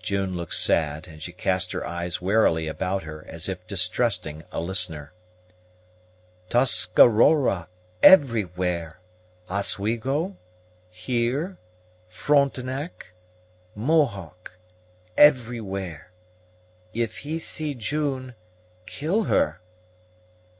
[0.00, 4.60] June looked sad, and she cast her eyes warily about her, as if distrusting a
[4.60, 5.12] listener.
[6.48, 7.68] "Tuscarora,
[8.00, 9.00] everywhere
[9.50, 10.36] Oswego,
[10.88, 11.58] here,
[12.08, 13.12] Frontenac,
[13.74, 14.52] Mohawk
[15.16, 16.12] everywhere.
[16.94, 18.36] If he see June,
[18.86, 19.60] kill her."